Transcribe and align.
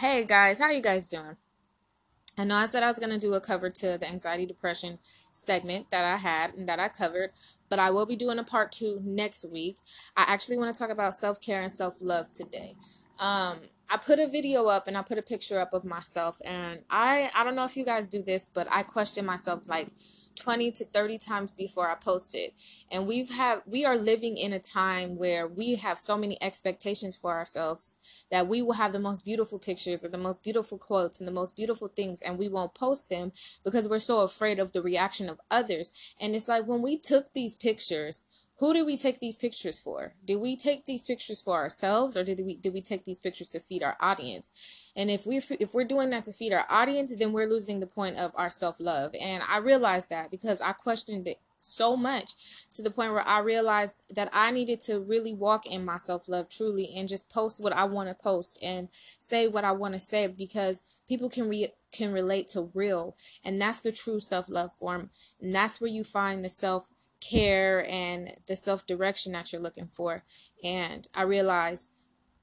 Hey 0.00 0.24
guys, 0.24 0.58
how 0.58 0.70
you 0.70 0.80
guys 0.80 1.06
doing? 1.06 1.36
I 2.38 2.44
know 2.44 2.54
I 2.54 2.64
said 2.64 2.82
I 2.82 2.88
was 2.88 2.98
going 2.98 3.10
to 3.10 3.18
do 3.18 3.34
a 3.34 3.40
cover 3.40 3.68
to 3.68 3.98
the 3.98 4.08
anxiety 4.08 4.46
depression 4.46 4.98
segment 5.02 5.90
that 5.90 6.06
I 6.06 6.16
had 6.16 6.54
and 6.54 6.66
that 6.70 6.80
I 6.80 6.88
covered, 6.88 7.32
but 7.68 7.78
I 7.78 7.90
will 7.90 8.06
be 8.06 8.16
doing 8.16 8.38
a 8.38 8.42
part 8.42 8.72
two 8.72 9.02
next 9.04 9.44
week. 9.52 9.76
I 10.16 10.24
actually 10.26 10.56
want 10.56 10.74
to 10.74 10.78
talk 10.78 10.88
about 10.88 11.14
self 11.14 11.38
care 11.38 11.60
and 11.60 11.70
self 11.70 11.96
love 12.00 12.32
today. 12.32 12.76
Um, 13.18 13.58
I 13.92 13.96
put 13.96 14.20
a 14.20 14.28
video 14.28 14.66
up 14.66 14.86
and 14.86 14.96
I 14.96 15.02
put 15.02 15.18
a 15.18 15.22
picture 15.22 15.58
up 15.58 15.74
of 15.74 15.84
myself, 15.84 16.40
and 16.44 16.82
I 16.88 17.30
I 17.34 17.42
don't 17.42 17.56
know 17.56 17.64
if 17.64 17.76
you 17.76 17.84
guys 17.84 18.06
do 18.06 18.22
this, 18.22 18.48
but 18.48 18.68
I 18.70 18.84
question 18.84 19.26
myself 19.26 19.68
like 19.68 19.88
20 20.36 20.70
to 20.72 20.84
30 20.84 21.18
times 21.18 21.52
before 21.52 21.90
I 21.90 21.96
post 21.96 22.34
it. 22.34 22.54
And 22.90 23.06
we've 23.06 23.30
have 23.30 23.62
we 23.66 23.84
are 23.84 23.96
living 23.96 24.36
in 24.36 24.52
a 24.52 24.60
time 24.60 25.16
where 25.16 25.46
we 25.46 25.74
have 25.74 25.98
so 25.98 26.16
many 26.16 26.40
expectations 26.40 27.16
for 27.16 27.32
ourselves 27.32 28.26
that 28.30 28.46
we 28.46 28.62
will 28.62 28.74
have 28.74 28.92
the 28.92 29.00
most 29.00 29.24
beautiful 29.24 29.58
pictures 29.58 30.04
or 30.04 30.08
the 30.08 30.18
most 30.18 30.42
beautiful 30.42 30.78
quotes 30.78 31.20
and 31.20 31.26
the 31.26 31.32
most 31.32 31.56
beautiful 31.56 31.88
things 31.88 32.22
and 32.22 32.38
we 32.38 32.48
won't 32.48 32.74
post 32.74 33.08
them 33.08 33.32
because 33.64 33.88
we're 33.88 33.98
so 33.98 34.20
afraid 34.20 34.58
of 34.58 34.72
the 34.72 34.82
reaction 34.82 35.28
of 35.28 35.40
others. 35.50 36.14
And 36.20 36.34
it's 36.34 36.48
like 36.48 36.66
when 36.66 36.80
we 36.80 36.96
took 36.96 37.32
these 37.32 37.54
pictures, 37.56 38.26
who 38.60 38.74
did 38.74 38.84
we 38.84 38.98
take 38.98 39.20
these 39.20 39.36
pictures 39.36 39.80
for? 39.80 40.12
Did 40.24 40.36
we 40.36 40.54
take 40.54 40.84
these 40.84 41.02
pictures 41.02 41.40
for 41.42 41.56
ourselves 41.56 42.14
or 42.14 42.22
did 42.22 42.40
we 42.44 42.56
did 42.56 42.74
we 42.74 42.82
take 42.82 43.04
these 43.04 43.18
pictures 43.18 43.48
to 43.48 43.58
feed 43.58 43.82
our 43.82 43.96
audience? 44.00 44.92
And 44.94 45.10
if 45.10 45.26
we 45.26 45.38
if 45.58 45.72
we're 45.72 45.84
doing 45.84 46.10
that 46.10 46.24
to 46.24 46.32
feed 46.32 46.52
our 46.52 46.66
audience, 46.68 47.16
then 47.16 47.32
we're 47.32 47.48
losing 47.48 47.80
the 47.80 47.86
point 47.86 48.18
of 48.18 48.32
our 48.34 48.50
self-love. 48.50 49.12
And 49.18 49.42
I 49.48 49.58
realized 49.58 50.10
that 50.10 50.30
because 50.30 50.60
I 50.60 50.72
questioned 50.72 51.26
it 51.26 51.38
so 51.56 51.96
much 51.96 52.68
to 52.72 52.82
the 52.82 52.90
point 52.90 53.12
where 53.12 53.26
I 53.26 53.38
realized 53.38 54.02
that 54.14 54.30
I 54.32 54.50
needed 54.50 54.80
to 54.82 55.00
really 55.00 55.32
walk 55.32 55.66
in 55.66 55.84
my 55.84 55.96
self 55.96 56.28
love 56.28 56.50
truly 56.50 56.92
and 56.94 57.08
just 57.08 57.32
post 57.32 57.62
what 57.62 57.72
I 57.72 57.84
want 57.84 58.08
to 58.08 58.14
post 58.14 58.58
and 58.62 58.88
say 58.92 59.48
what 59.48 59.64
I 59.64 59.72
want 59.72 59.94
to 59.94 60.00
say 60.00 60.26
because 60.26 60.82
people 61.08 61.30
can 61.30 61.48
re- 61.48 61.72
can 61.92 62.12
relate 62.12 62.48
to 62.48 62.70
real 62.74 63.16
and 63.44 63.60
that's 63.60 63.80
the 63.80 63.92
true 63.92 64.20
self 64.20 64.48
love 64.48 64.72
form 64.72 65.10
and 65.40 65.54
that's 65.54 65.80
where 65.80 65.90
you 65.90 66.04
find 66.04 66.44
the 66.44 66.50
self 66.50 66.88
care 67.20 67.86
and 67.88 68.34
the 68.46 68.56
self 68.56 68.86
direction 68.86 69.32
that 69.32 69.52
you're 69.52 69.62
looking 69.62 69.88
for. 69.88 70.24
And 70.62 71.06
I 71.14 71.22
realized 71.22 71.90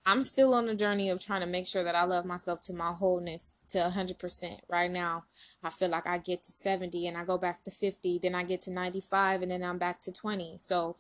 I'm 0.08 0.24
still 0.24 0.54
on 0.54 0.68
the 0.68 0.74
journey 0.74 1.10
of 1.10 1.20
trying 1.20 1.42
to 1.42 1.46
make 1.46 1.68
sure 1.68 1.84
that 1.84 1.94
I 1.94 2.06
love 2.06 2.24
myself 2.24 2.62
to 2.62 2.74
my 2.74 2.94
wholeness 2.94 3.60
to 3.68 3.80
100%. 3.94 4.60
Right 4.70 4.90
now, 4.90 5.26
I 5.62 5.70
feel 5.70 5.90
like 5.90 6.08
I 6.08 6.18
get 6.18 6.44
to 6.44 6.52
70 6.54 7.08
and 7.08 7.18
I 7.18 7.26
go 7.26 7.38
back 7.38 7.62
to 7.66 7.72
50, 7.72 8.20
then 8.20 8.34
I 8.34 8.44
get 8.44 8.62
to 8.62 8.72
95 8.72 9.42
and 9.42 9.52
then 9.52 9.64
I'm 9.64 9.78
back 9.78 10.00
to 10.02 10.14
20. 10.14 10.60
So, 10.60 10.96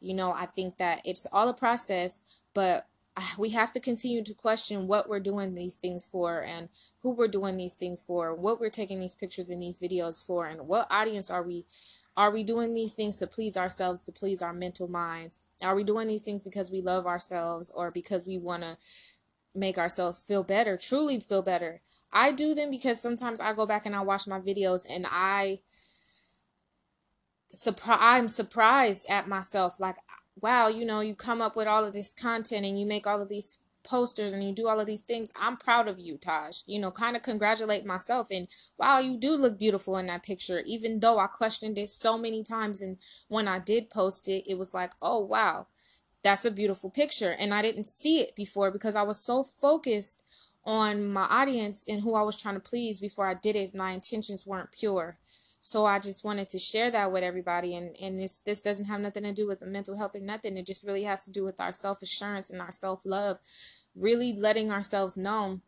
you 0.00 0.14
know, 0.14 0.32
I 0.32 0.46
think 0.46 0.78
that 0.78 1.02
it's 1.04 1.26
all 1.32 1.48
a 1.48 1.54
process, 1.54 2.42
but 2.54 2.86
ah, 3.16 3.34
we 3.36 3.50
have 3.50 3.72
to 3.72 3.80
continue 3.80 4.22
to 4.22 4.32
question 4.32 4.86
what 4.86 5.08
we're 5.08 5.18
doing 5.18 5.56
these 5.56 5.76
things 5.76 6.06
for 6.06 6.44
and 6.44 6.68
who 7.02 7.10
we're 7.10 7.26
doing 7.26 7.56
these 7.56 7.74
things 7.74 8.00
for, 8.00 8.32
what 8.32 8.60
we're 8.60 8.70
taking 8.70 9.00
these 9.00 9.16
pictures 9.16 9.50
and 9.50 9.60
these 9.60 9.80
videos 9.80 10.24
for, 10.24 10.46
and 10.46 10.68
what 10.68 10.86
audience 10.88 11.32
are 11.32 11.42
we 11.42 11.64
are 12.16 12.30
we 12.30 12.44
doing 12.44 12.74
these 12.74 12.92
things 12.92 13.16
to 13.16 13.26
please 13.26 13.56
ourselves, 13.56 14.02
to 14.04 14.12
please 14.12 14.42
our 14.42 14.52
mental 14.52 14.88
minds? 14.88 15.38
Are 15.62 15.74
we 15.74 15.84
doing 15.84 16.08
these 16.08 16.22
things 16.22 16.42
because 16.42 16.70
we 16.70 16.80
love 16.80 17.06
ourselves 17.06 17.70
or 17.74 17.90
because 17.90 18.26
we 18.26 18.38
want 18.38 18.62
to 18.62 18.76
make 19.54 19.78
ourselves 19.78 20.22
feel 20.22 20.42
better, 20.42 20.76
truly 20.76 21.20
feel 21.20 21.42
better? 21.42 21.80
I 22.12 22.32
do 22.32 22.54
them 22.54 22.70
because 22.70 23.00
sometimes 23.00 23.40
I 23.40 23.54
go 23.54 23.64
back 23.64 23.86
and 23.86 23.96
I 23.96 24.00
watch 24.00 24.26
my 24.26 24.40
videos 24.40 24.84
and 24.88 25.06
I 25.10 25.60
surprise 27.48 27.98
I'm 28.00 28.28
surprised 28.28 29.10
at 29.10 29.28
myself 29.28 29.78
like 29.78 29.96
wow, 30.40 30.68
you 30.68 30.84
know, 30.84 31.00
you 31.00 31.14
come 31.14 31.42
up 31.42 31.56
with 31.56 31.66
all 31.66 31.84
of 31.84 31.92
this 31.92 32.14
content 32.14 32.64
and 32.64 32.78
you 32.78 32.86
make 32.86 33.06
all 33.06 33.20
of 33.20 33.28
these 33.28 33.58
posters 33.84 34.32
and 34.32 34.42
you 34.42 34.52
do 34.52 34.68
all 34.68 34.80
of 34.80 34.86
these 34.86 35.02
things, 35.02 35.32
I'm 35.36 35.56
proud 35.56 35.88
of 35.88 35.98
you, 35.98 36.16
Taj. 36.16 36.62
You 36.66 36.80
know, 36.80 36.90
kind 36.90 37.16
of 37.16 37.22
congratulate 37.22 37.86
myself 37.86 38.28
and 38.30 38.48
wow, 38.78 38.98
you 38.98 39.16
do 39.16 39.36
look 39.36 39.58
beautiful 39.58 39.96
in 39.96 40.06
that 40.06 40.22
picture. 40.22 40.62
Even 40.66 41.00
though 41.00 41.18
I 41.18 41.26
questioned 41.26 41.78
it 41.78 41.90
so 41.90 42.18
many 42.18 42.42
times 42.42 42.82
and 42.82 42.98
when 43.28 43.48
I 43.48 43.58
did 43.58 43.90
post 43.90 44.28
it, 44.28 44.44
it 44.48 44.58
was 44.58 44.74
like, 44.74 44.92
"Oh, 45.02 45.20
wow. 45.20 45.66
That's 46.22 46.44
a 46.44 46.50
beautiful 46.50 46.90
picture." 46.90 47.30
And 47.38 47.52
I 47.54 47.62
didn't 47.62 47.86
see 47.86 48.20
it 48.20 48.36
before 48.36 48.70
because 48.70 48.94
I 48.96 49.02
was 49.02 49.18
so 49.18 49.42
focused 49.42 50.24
on 50.64 51.06
my 51.12 51.24
audience 51.24 51.84
and 51.88 52.02
who 52.02 52.14
I 52.14 52.22
was 52.22 52.40
trying 52.40 52.54
to 52.54 52.60
please 52.60 53.00
before 53.00 53.26
I 53.26 53.34
did 53.34 53.56
it. 53.56 53.74
My 53.74 53.92
intentions 53.92 54.46
weren't 54.46 54.72
pure. 54.72 55.18
So 55.64 55.86
I 55.86 56.00
just 56.00 56.24
wanted 56.24 56.48
to 56.48 56.58
share 56.58 56.90
that 56.90 57.12
with 57.12 57.22
everybody 57.22 57.76
and, 57.76 57.96
and 58.02 58.18
this 58.18 58.40
this 58.40 58.60
doesn't 58.60 58.86
have 58.86 58.98
nothing 58.98 59.22
to 59.22 59.32
do 59.32 59.46
with 59.46 59.60
the 59.60 59.66
mental 59.66 59.96
health 59.96 60.16
or 60.16 60.20
nothing. 60.20 60.56
It 60.56 60.66
just 60.66 60.84
really 60.84 61.04
has 61.04 61.24
to 61.24 61.30
do 61.30 61.44
with 61.44 61.60
our 61.60 61.70
self 61.70 62.02
assurance 62.02 62.50
and 62.50 62.60
our 62.60 62.72
self 62.72 63.06
love. 63.06 63.38
Really 63.94 64.32
letting 64.32 64.72
ourselves 64.72 65.16
know 65.16 65.60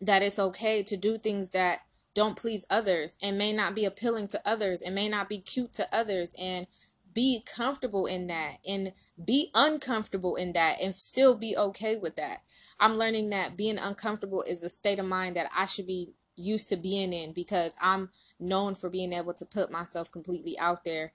that 0.00 0.22
it's 0.22 0.38
okay 0.38 0.82
to 0.82 0.96
do 0.96 1.18
things 1.18 1.50
that 1.50 1.80
don't 2.14 2.38
please 2.38 2.64
others 2.70 3.18
and 3.22 3.36
may 3.36 3.52
not 3.52 3.74
be 3.74 3.84
appealing 3.84 4.28
to 4.28 4.40
others 4.46 4.80
and 4.80 4.94
may 4.94 5.10
not 5.10 5.28
be 5.28 5.38
cute 5.38 5.74
to 5.74 5.86
others 5.94 6.34
and 6.40 6.66
be 7.12 7.44
comfortable 7.44 8.06
in 8.06 8.28
that 8.28 8.60
and 8.66 8.92
be 9.22 9.50
uncomfortable 9.54 10.36
in 10.36 10.54
that 10.54 10.80
and 10.80 10.94
still 10.94 11.36
be 11.36 11.54
okay 11.54 11.96
with 11.96 12.16
that. 12.16 12.40
I'm 12.78 12.94
learning 12.94 13.28
that 13.28 13.58
being 13.58 13.76
uncomfortable 13.76 14.42
is 14.42 14.62
a 14.62 14.70
state 14.70 14.98
of 14.98 15.04
mind 15.04 15.36
that 15.36 15.50
I 15.54 15.66
should 15.66 15.86
be 15.86 16.14
used 16.40 16.68
to 16.70 16.76
being 16.76 17.12
in 17.12 17.32
because 17.32 17.76
I'm 17.80 18.10
known 18.38 18.74
for 18.74 18.90
being 18.90 19.12
able 19.12 19.34
to 19.34 19.44
put 19.46 19.70
myself 19.70 20.10
completely 20.10 20.58
out 20.58 20.84
there 20.84 21.12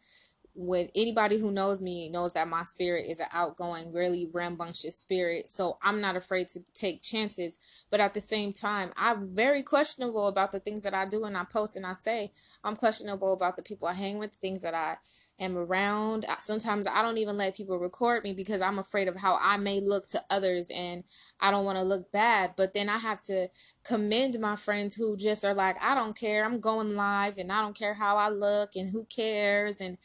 with 0.55 0.89
anybody 0.95 1.37
who 1.37 1.51
knows 1.51 1.81
me 1.81 2.07
knows 2.09 2.33
that 2.33 2.47
my 2.47 2.63
spirit 2.63 3.05
is 3.09 3.19
an 3.19 3.27
outgoing, 3.33 3.91
really 3.91 4.27
rambunctious 4.31 4.97
spirit. 4.97 5.49
So 5.49 5.77
I'm 5.83 5.99
not 5.99 6.15
afraid 6.15 6.47
to 6.49 6.61
take 6.73 7.01
chances. 7.01 7.57
But 7.91 7.99
at 7.99 8.13
the 8.13 8.21
same 8.21 8.53
time, 8.53 8.93
I'm 8.95 9.33
very 9.35 9.63
questionable 9.63 10.27
about 10.27 10.51
the 10.51 10.59
things 10.59 10.83
that 10.83 10.93
I 10.93 11.05
do 11.05 11.25
and 11.25 11.37
I 11.37 11.43
post 11.43 11.75
and 11.75 11.85
I 11.85 11.93
say. 11.93 12.31
I'm 12.63 12.75
questionable 12.75 13.33
about 13.33 13.57
the 13.57 13.63
people 13.63 13.87
I 13.87 13.93
hang 13.93 14.17
with, 14.17 14.31
the 14.31 14.37
things 14.37 14.61
that 14.61 14.73
I 14.73 14.97
am 15.39 15.57
around. 15.57 16.25
Sometimes 16.39 16.87
I 16.87 17.01
don't 17.01 17.17
even 17.17 17.37
let 17.37 17.57
people 17.57 17.77
record 17.77 18.23
me 18.23 18.33
because 18.33 18.61
I'm 18.61 18.79
afraid 18.79 19.09
of 19.09 19.17
how 19.17 19.37
I 19.41 19.57
may 19.57 19.81
look 19.81 20.07
to 20.09 20.23
others 20.29 20.71
and 20.73 21.03
I 21.39 21.51
don't 21.51 21.65
want 21.65 21.77
to 21.77 21.83
look 21.83 22.11
bad. 22.11 22.53
But 22.55 22.73
then 22.73 22.87
I 22.87 22.97
have 22.97 23.19
to 23.23 23.49
commend 23.83 24.39
my 24.39 24.55
friends 24.55 24.95
who 24.95 25.17
just 25.17 25.43
are 25.43 25.53
like, 25.53 25.75
I 25.81 25.95
don't 25.95 26.17
care. 26.17 26.45
I'm 26.45 26.61
going 26.61 26.95
live 26.95 27.37
and 27.37 27.51
I 27.51 27.61
don't 27.61 27.77
care 27.77 27.95
how 27.95 28.15
I 28.15 28.29
look 28.29 28.71
and 28.75 28.91
who 28.91 29.05
cares 29.05 29.81
and 29.81 29.97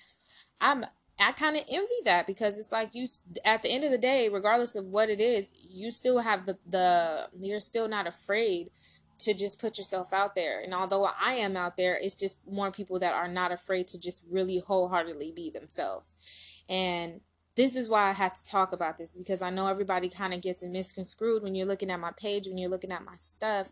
I'm 0.60 0.84
I 1.18 1.32
kind 1.32 1.56
of 1.56 1.64
envy 1.68 1.88
that 2.04 2.26
because 2.26 2.56
it's 2.56 2.72
like 2.72 2.94
you 2.94 3.06
at 3.44 3.62
the 3.62 3.68
end 3.70 3.84
of 3.84 3.90
the 3.90 3.98
day, 3.98 4.28
regardless 4.28 4.74
of 4.74 4.86
what 4.86 5.10
it 5.10 5.20
is, 5.20 5.52
you 5.68 5.90
still 5.90 6.20
have 6.20 6.46
the 6.46 6.58
the 6.66 7.28
you're 7.38 7.60
still 7.60 7.88
not 7.88 8.06
afraid 8.06 8.70
to 9.18 9.34
just 9.34 9.60
put 9.60 9.76
yourself 9.76 10.12
out 10.14 10.34
there. 10.34 10.60
And 10.60 10.72
although 10.72 11.04
I 11.04 11.34
am 11.34 11.56
out 11.56 11.76
there, 11.76 11.98
it's 12.00 12.14
just 12.14 12.38
more 12.50 12.70
people 12.70 12.98
that 13.00 13.12
are 13.12 13.28
not 13.28 13.52
afraid 13.52 13.86
to 13.88 14.00
just 14.00 14.24
really 14.30 14.58
wholeheartedly 14.58 15.32
be 15.32 15.50
themselves. 15.50 16.64
And 16.70 17.20
this 17.60 17.76
is 17.76 17.90
why 17.90 18.08
I 18.08 18.12
had 18.14 18.34
to 18.36 18.46
talk 18.46 18.72
about 18.72 18.96
this 18.96 19.14
because 19.14 19.42
I 19.42 19.50
know 19.50 19.66
everybody 19.66 20.08
kind 20.08 20.32
of 20.32 20.40
gets 20.40 20.64
misconstrued 20.64 21.42
when 21.42 21.54
you're 21.54 21.66
looking 21.66 21.90
at 21.90 22.00
my 22.00 22.10
page, 22.10 22.46
when 22.46 22.56
you're 22.56 22.70
looking 22.70 22.90
at 22.90 23.04
my 23.04 23.16
stuff, 23.16 23.70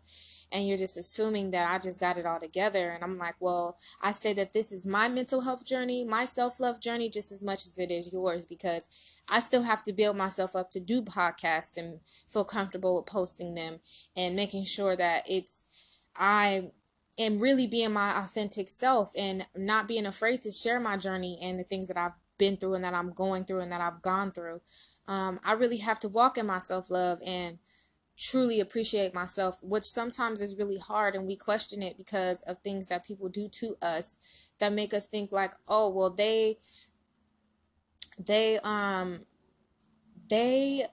and 0.51 0.67
you're 0.67 0.77
just 0.77 0.95
assuming 0.95 1.49
that 1.51 1.67
I 1.67 1.79
just 1.79 1.99
got 1.99 2.19
it 2.19 2.25
all 2.27 2.39
together. 2.39 2.91
And 2.91 3.03
I'm 3.03 3.15
like, 3.15 3.33
well, 3.39 3.75
I 3.99 4.11
say 4.11 4.31
that 4.33 4.53
this 4.53 4.71
is 4.71 4.85
my 4.85 5.07
mental 5.07 5.41
health 5.41 5.65
journey, 5.65 6.05
my 6.05 6.25
self 6.25 6.59
love 6.59 6.79
journey, 6.79 7.09
just 7.09 7.31
as 7.31 7.41
much 7.41 7.65
as 7.65 7.79
it 7.79 7.89
is 7.89 8.13
yours 8.13 8.45
because 8.45 9.21
I 9.27 9.39
still 9.39 9.63
have 9.63 9.81
to 9.83 9.93
build 9.93 10.15
myself 10.15 10.55
up 10.55 10.69
to 10.71 10.79
do 10.79 11.01
podcasts 11.01 11.75
and 11.75 11.99
feel 12.27 12.45
comfortable 12.45 12.95
with 12.95 13.07
posting 13.07 13.55
them 13.55 13.79
and 14.15 14.35
making 14.35 14.65
sure 14.65 14.95
that 14.97 15.27
it's, 15.27 16.03
I 16.15 16.69
am 17.17 17.39
really 17.39 17.65
being 17.65 17.93
my 17.93 18.19
authentic 18.19 18.69
self 18.69 19.13
and 19.17 19.47
not 19.57 19.87
being 19.87 20.05
afraid 20.05 20.43
to 20.43 20.51
share 20.51 20.79
my 20.79 20.95
journey 20.95 21.39
and 21.41 21.57
the 21.57 21.63
things 21.63 21.87
that 21.87 21.97
I've 21.97 22.13
been 22.39 22.57
through 22.57 22.73
and 22.73 22.83
that 22.83 22.95
I'm 22.95 23.13
going 23.13 23.45
through 23.45 23.59
and 23.59 23.71
that 23.71 23.81
I've 23.81 24.01
gone 24.01 24.31
through. 24.31 24.61
Um, 25.07 25.39
I 25.43 25.51
really 25.51 25.77
have 25.77 25.99
to 25.99 26.09
walk 26.09 26.39
in 26.39 26.47
my 26.47 26.57
self 26.57 26.89
love 26.89 27.19
and 27.23 27.59
truly 28.17 28.59
appreciate 28.59 29.13
myself, 29.13 29.59
which 29.61 29.85
sometimes 29.85 30.41
is 30.41 30.57
really 30.57 30.77
hard 30.77 31.15
and 31.15 31.27
we 31.27 31.35
question 31.35 31.83
it 31.83 31.97
because 31.97 32.41
of 32.41 32.57
things 32.57 32.87
that 32.87 33.05
people 33.05 33.29
do 33.29 33.47
to 33.47 33.77
us 33.81 34.51
that 34.59 34.73
make 34.73 34.93
us 34.93 35.05
think 35.05 35.31
like, 35.31 35.53
oh, 35.67 35.89
well, 35.89 36.09
they, 36.09 36.57
they, 38.17 38.59
um, 38.63 39.21
they 40.29 40.85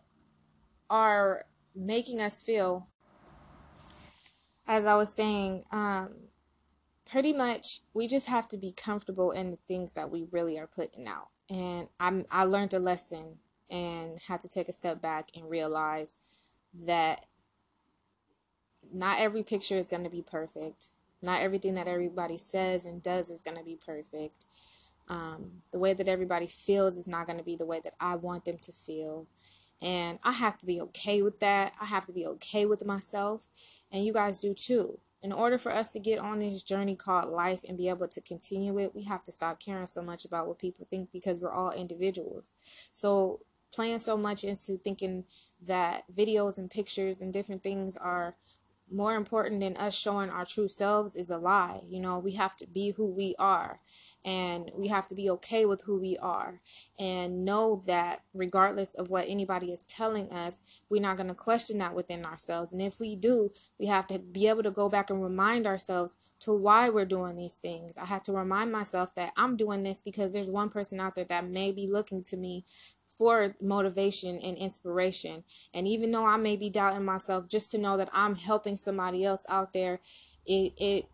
are 0.89 1.47
making 1.75 2.21
us 2.21 2.45
feel, 2.45 2.87
as 4.69 4.87
I 4.87 4.95
was 4.95 5.15
saying, 5.15 5.65
um, 5.73 6.11
pretty 7.11 7.33
much 7.33 7.81
we 7.93 8.07
just 8.07 8.29
have 8.29 8.47
to 8.49 8.57
be 8.57 8.73
comfortable 8.73 9.33
in 9.33 9.51
the 9.51 9.59
things 9.69 9.93
that 9.93 10.11
we 10.11 10.27
really 10.31 10.59
are 10.59 10.67
putting 10.67 11.09
out 11.09 11.29
and 11.49 11.89
I'm 12.01 12.25
I 12.31 12.45
learned 12.45 12.75
a 12.75 12.79
lesson 12.79 13.39
and 13.71 14.19
had 14.29 14.41
to 14.41 14.49
take 14.49 14.69
a 14.69 14.73
step 14.73 15.01
back 15.01 15.31
and 15.35 15.51
realize 15.51 16.17
that 16.75 17.27
not 18.93 19.19
every 19.19 19.43
picture 19.43 19.77
is 19.77 19.89
going 19.89 20.05
to 20.05 20.11
be 20.11 20.23
perfect. 20.23 20.89
Not 21.23 21.41
everything 21.41 21.75
that 21.75 21.89
everybody 21.89 22.37
says 22.37 22.87
and 22.87 23.03
does 23.03 23.31
is 23.31 23.43
going 23.43 23.57
to 23.57 23.65
be 23.65 23.77
perfect. 23.77 24.45
Um, 25.09 25.63
the 25.73 25.79
way 25.79 25.93
that 25.93 26.09
everybody 26.09 26.47
feels 26.47 26.97
is 26.97 27.09
not 27.09 27.27
going 27.27 27.39
to 27.39 27.45
be 27.45 27.57
the 27.57 27.67
way 27.67 27.81
that 27.83 27.95
I 28.01 28.17
want 28.17 28.45
them 28.45 28.59
to 28.63 28.73
feel. 28.73 29.27
And 29.81 30.19
I 30.23 30.33
have 30.33 30.59
to 30.59 30.67
be 30.67 30.81
okay 30.81 31.23
with 31.23 31.41
that. 31.41 31.75
I 31.81 31.87
have 31.87 32.07
to 32.07 32.13
be 32.13 32.27
okay 32.27 32.67
with 32.67 32.87
myself. 32.87 33.49
And 33.91 34.05
you 34.05 34.13
guys 34.13 34.39
do 34.39 34.55
too. 34.55 34.99
In 35.27 35.33
order 35.33 35.59
for 35.59 35.75
us 35.75 35.91
to 35.91 35.99
get 35.99 36.21
on 36.21 36.39
this 36.39 36.63
journey 36.63 36.95
called 36.95 37.33
life 37.33 37.65
and 37.67 37.77
be 37.77 37.89
able 37.89 38.07
to 38.07 38.21
continue 38.21 38.79
it, 38.79 38.95
we 38.95 39.03
have 39.07 39.25
to 39.25 39.33
stop 39.33 39.59
caring 39.59 39.89
so 39.89 40.01
much 40.01 40.25
about 40.25 40.47
what 40.47 40.61
people 40.61 40.87
think 40.89 41.11
because 41.13 41.41
we're 41.41 41.51
all 41.51 41.73
individuals. 41.73 42.53
So, 42.93 43.41
playing 43.73 43.99
so 43.99 44.17
much 44.17 44.45
into 44.45 44.79
thinking 44.79 45.25
that 45.61 46.05
videos 46.17 46.59
and 46.59 46.71
pictures 46.71 47.21
and 47.21 47.33
different 47.33 47.65
things 47.65 47.97
are 47.97 48.37
more 48.91 49.15
important 49.15 49.61
than 49.61 49.77
us 49.77 49.99
showing 49.99 50.31
our 50.31 50.45
true 50.45 50.69
selves 50.69 51.17
is 51.17 51.31
a 51.31 51.39
lie. 51.39 51.81
You 51.89 52.01
know, 52.01 52.19
we 52.19 52.33
have 52.33 52.55
to 52.57 52.67
be 52.67 52.91
who 52.91 53.07
we 53.07 53.35
are 53.39 53.81
and 54.25 54.71
we 54.75 54.89
have 54.89 55.07
to 55.09 55.15
be 55.15 55.29
okay 55.31 55.67
with 55.67 55.83
who 55.83 55.99
we 55.99 56.17
are 56.19 56.61
and 56.99 57.45
know 57.45 57.83
that 57.87 58.23
regardless 58.33 58.95
of 58.95 59.11
what 59.11 59.27
anybody 59.29 59.73
is 59.73 59.85
telling 59.85 60.31
us, 60.31 60.83
we're 60.89 61.03
not 61.03 61.17
going 61.17 61.29
to 61.29 61.35
question 61.35 61.79
that 61.79 61.95
within 61.95 62.25
ourselves. 62.25 62.73
And 62.73 62.81
if 62.81 63.01
we 63.01 63.17
do, 63.17 63.51
we 63.79 63.87
have 63.87 64.07
to 64.09 64.19
be 64.19 64.47
able 64.49 64.63
to 64.63 64.71
go 64.71 64.89
back 64.89 65.11
and 65.11 65.23
remind 65.23 65.67
ourselves 65.67 66.33
to 66.41 66.53
why 66.53 66.89
we're 66.89 67.05
doing 67.05 67.37
these 67.37 67.59
things. 67.59 67.99
I 67.99 68.05
have 68.07 68.23
to 68.23 68.33
remind 68.33 68.71
myself 68.71 69.15
that 69.17 69.33
I'm 69.37 69.57
doing 69.57 69.83
this 69.83 70.01
because 70.01 70.33
there's 70.33 70.51
one 70.51 70.69
person 70.69 71.01
out 71.01 71.17
there 71.17 71.25
that 71.25 71.49
may 71.49 71.73
be 71.73 71.89
looking 71.89 72.23
to 72.25 72.37
me 72.37 72.65
for 73.17 73.55
motivation 73.61 74.39
and 74.39 74.57
inspiration. 74.57 75.45
And 75.73 75.89
even 75.89 76.11
though 76.11 76.27
I 76.27 76.37
may 76.37 76.57
be 76.57 76.71
doubting 76.71 77.05
myself, 77.05 77.49
just 77.49 77.71
to 77.73 77.79
know 77.79 77.97
that 77.97 78.11
I'm 78.13 78.37
helping 78.37 78.77
somebody 78.77 79.25
else 79.25 79.47
out 79.49 79.73
there, 79.73 80.01
it 80.45 80.73
it 80.77 81.07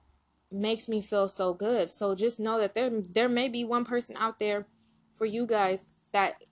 makes 0.51 0.89
me 0.89 1.01
feel 1.01 1.29
so 1.29 1.55
good. 1.55 1.89
So 1.89 2.15
just 2.15 2.41
know 2.41 2.59
that 2.59 2.75
there 2.75 2.91
there 2.91 3.29
may 3.29 3.49
be 3.49 3.65
one 3.65 3.85
person 3.85 4.17
out 4.19 4.39
there 4.39 4.67
for 5.13 5.27
you 5.27 5.47
guys 5.47 5.93
that 6.13 6.43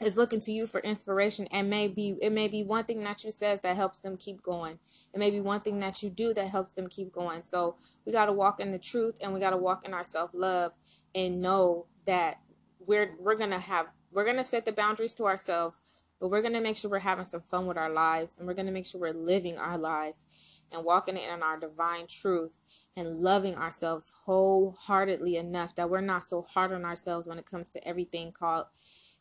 is 0.00 0.16
looking 0.16 0.40
to 0.40 0.52
you 0.52 0.66
for 0.66 0.80
inspiration 0.80 1.46
and 1.52 1.70
maybe 1.70 2.16
it 2.20 2.32
may 2.32 2.48
be 2.48 2.62
one 2.64 2.84
thing 2.84 3.02
that 3.04 3.22
you 3.22 3.30
says 3.30 3.60
that 3.60 3.76
helps 3.76 4.02
them 4.02 4.16
keep 4.16 4.42
going 4.42 4.78
it 5.14 5.18
may 5.18 5.30
be 5.30 5.40
one 5.40 5.60
thing 5.60 5.78
that 5.78 6.02
you 6.02 6.10
do 6.10 6.34
that 6.34 6.48
helps 6.48 6.72
them 6.72 6.88
keep 6.88 7.12
going 7.12 7.40
so 7.40 7.76
we 8.04 8.12
got 8.12 8.26
to 8.26 8.32
walk 8.32 8.58
in 8.58 8.72
the 8.72 8.78
truth 8.78 9.16
and 9.22 9.32
we 9.32 9.38
got 9.38 9.50
to 9.50 9.56
walk 9.56 9.86
in 9.86 9.94
our 9.94 10.02
self-love 10.02 10.72
and 11.14 11.40
know 11.40 11.86
that 12.04 12.40
we're 12.80 13.14
we're 13.20 13.36
gonna 13.36 13.58
have 13.58 13.86
we're 14.12 14.24
going 14.24 14.36
to 14.36 14.44
set 14.44 14.64
the 14.64 14.72
boundaries 14.72 15.14
to 15.14 15.24
ourselves, 15.24 16.02
but 16.20 16.30
we're 16.30 16.42
going 16.42 16.54
to 16.54 16.60
make 16.60 16.76
sure 16.76 16.90
we're 16.90 17.00
having 17.00 17.24
some 17.24 17.40
fun 17.40 17.66
with 17.66 17.76
our 17.76 17.90
lives 17.90 18.36
and 18.38 18.46
we're 18.46 18.54
going 18.54 18.66
to 18.66 18.72
make 18.72 18.86
sure 18.86 19.00
we're 19.00 19.12
living 19.12 19.58
our 19.58 19.76
lives 19.76 20.62
and 20.70 20.84
walking 20.84 21.16
in 21.16 21.42
our 21.42 21.58
divine 21.58 22.06
truth 22.06 22.60
and 22.96 23.18
loving 23.18 23.56
ourselves 23.56 24.12
wholeheartedly 24.24 25.36
enough 25.36 25.74
that 25.74 25.90
we're 25.90 26.00
not 26.00 26.22
so 26.22 26.42
hard 26.42 26.72
on 26.72 26.84
ourselves 26.84 27.26
when 27.26 27.38
it 27.38 27.46
comes 27.46 27.70
to 27.70 27.86
everything 27.86 28.32
called, 28.32 28.66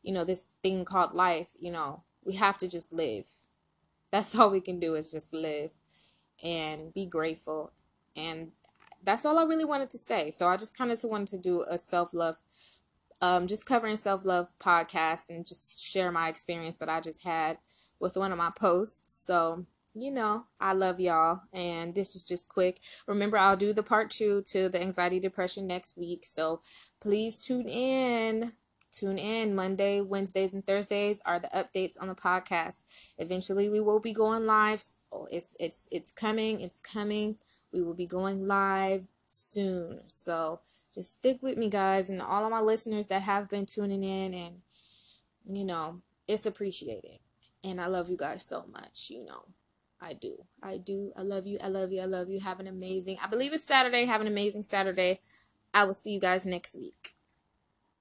you 0.04 0.14
know, 0.14 0.24
this 0.24 0.50
thing 0.62 0.86
called 0.86 1.14
life. 1.14 1.52
You 1.60 1.72
know, 1.72 2.04
we 2.24 2.36
have 2.36 2.58
to 2.60 2.68
just 2.68 2.94
live. 2.94 3.28
That's 4.12 4.36
all 4.40 4.52
we 4.52 4.62
can 4.62 4.80
do 4.80 4.94
is 4.96 5.12
just 5.12 5.34
live 5.34 5.72
and 6.44 6.94
be 6.94 7.06
grateful. 7.06 7.72
And 8.16 8.52
that's 9.04 9.26
all 9.26 9.40
I 9.40 9.44
really 9.44 9.66
wanted 9.66 9.90
to 9.92 9.98
say. 9.98 10.30
So 10.30 10.48
I 10.48 10.58
just 10.58 10.78
kind 10.78 10.92
of 10.92 11.00
wanted 11.04 11.28
to 11.30 11.38
do 11.38 11.66
a 11.68 11.78
self 11.78 12.14
love 12.14 12.38
um, 13.22 13.48
just 13.48 13.66
covering 13.66 13.96
self 13.96 14.26
love 14.26 14.48
podcast 14.60 15.30
and 15.30 15.46
just 15.46 15.80
share 15.80 16.12
my 16.12 16.28
experience 16.28 16.78
that 16.78 16.90
I 16.90 17.00
just 17.00 17.24
had 17.24 17.58
with 18.00 18.18
one 18.18 18.32
of 18.32 18.38
my 18.38 18.52
posts. 18.60 19.14
So, 19.26 19.66
you 19.94 20.12
know, 20.12 20.46
I 20.60 20.74
love 20.74 21.00
y'all. 21.00 21.42
And 21.54 21.94
this 21.94 22.16
is 22.16 22.24
just 22.24 22.50
quick. 22.50 22.82
Remember, 23.08 23.38
I'll 23.38 23.58
do 23.58 23.74
the 23.74 23.84
part 23.84 24.10
two 24.10 24.42
to 24.48 24.70
the 24.70 24.82
anxiety 24.82 25.20
depression 25.20 25.68
next 25.68 25.98
week. 25.98 26.26
So 26.26 26.62
please 27.00 27.38
tune 27.38 27.68
in. 27.68 28.54
Tune 28.92 29.18
in 29.18 29.56
Monday, 29.56 30.02
Wednesdays, 30.02 30.54
and 30.54 30.68
Thursdays 30.68 31.22
are 31.26 31.40
the 31.40 31.48
updates 31.56 31.96
on 32.02 32.10
the 32.10 32.14
podcast. 32.14 33.14
Eventually, 33.18 33.70
we 33.70 33.80
will 33.80 34.02
be 34.02 34.12
going 34.12 34.46
live. 34.46 34.84
It's 35.32 35.56
it's 35.62 35.88
it's 35.94 36.12
coming. 36.12 36.60
It's 36.60 36.82
coming. 36.82 37.38
We 37.72 37.82
will 37.82 37.94
be 37.94 38.06
going 38.06 38.46
live 38.46 39.08
soon. 39.32 40.02
So 40.08 40.60
just 40.94 41.16
stick 41.16 41.40
with 41.42 41.58
me, 41.58 41.70
guys, 41.70 42.10
and 42.10 42.22
all 42.22 42.44
of 42.44 42.52
my 42.52 42.60
listeners 42.60 43.08
that 43.08 43.22
have 43.22 43.50
been 43.50 43.66
tuning 43.66 44.04
in, 44.04 44.34
and 44.34 44.62
you 45.50 45.66
know, 45.66 46.02
it's 46.28 46.46
appreciated. 46.46 47.20
And 47.64 47.80
I 47.80 47.88
love 47.88 48.10
you 48.10 48.18
guys 48.18 48.44
so 48.44 48.66
much, 48.72 49.10
you 49.10 49.26
know. 49.26 49.46
I 50.04 50.14
do. 50.14 50.46
I 50.64 50.78
do. 50.78 51.12
I 51.16 51.22
love 51.22 51.46
you. 51.46 51.60
I 51.64 51.68
love 51.68 51.92
you. 51.92 52.02
I 52.02 52.06
love 52.06 52.28
you. 52.30 52.40
Have 52.40 52.60
an 52.60 52.68
amazing, 52.68 53.18
I 53.24 53.28
believe 53.28 53.54
it's 53.54 53.64
Saturday. 53.64 54.06
Have 54.06 54.22
an 54.22 54.28
amazing 54.28 54.64
Saturday. 54.64 55.20
I 55.74 55.84
will 55.86 55.94
see 55.94 56.12
you 56.12 56.20
guys 56.20 56.46
next 56.46 56.76
week. 56.78 57.10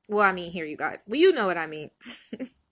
Well, 0.08 0.24
I 0.24 0.32
mean, 0.32 0.50
hear 0.50 0.64
you 0.64 0.76
guys. 0.76 1.04
Well, 1.06 1.20
you 1.20 1.32
know 1.32 1.46
what 1.46 1.58
I 1.58 1.66
mean. 1.66 1.90